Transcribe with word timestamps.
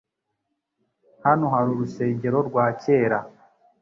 Hano 1.25 1.45
hari 1.53 1.69
urusengero 1.73 2.37
rwa 2.47 2.65
kera. 2.81 3.19